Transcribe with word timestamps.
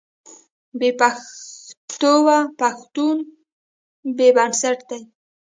بې 0.79 0.89
پښتوه 0.99 2.37
پښتون 2.59 3.17
بې 4.17 4.29
بنسټه 4.35 4.83
دی. 4.89 5.01